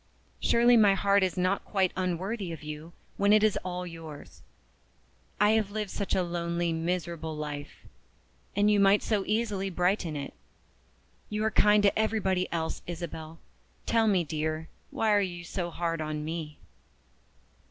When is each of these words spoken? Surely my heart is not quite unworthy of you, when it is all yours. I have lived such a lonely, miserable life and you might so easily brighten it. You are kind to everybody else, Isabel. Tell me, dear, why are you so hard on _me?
Surely 0.39 0.75
my 0.75 0.95
heart 0.95 1.21
is 1.21 1.37
not 1.37 1.63
quite 1.63 1.91
unworthy 1.95 2.51
of 2.51 2.63
you, 2.63 2.91
when 3.17 3.31
it 3.31 3.43
is 3.43 3.55
all 3.63 3.85
yours. 3.85 4.41
I 5.39 5.51
have 5.51 5.69
lived 5.69 5.91
such 5.91 6.15
a 6.15 6.23
lonely, 6.23 6.73
miserable 6.73 7.35
life 7.35 7.85
and 8.55 8.71
you 8.71 8.79
might 8.79 9.03
so 9.03 9.23
easily 9.27 9.69
brighten 9.69 10.15
it. 10.15 10.33
You 11.29 11.43
are 11.43 11.51
kind 11.51 11.83
to 11.83 11.99
everybody 11.99 12.51
else, 12.51 12.81
Isabel. 12.87 13.37
Tell 13.85 14.07
me, 14.07 14.23
dear, 14.23 14.69
why 14.89 15.11
are 15.11 15.21
you 15.21 15.43
so 15.43 15.69
hard 15.69 16.01
on 16.01 16.25
_me? 16.25 16.55